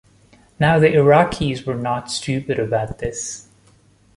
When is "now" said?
0.59-0.79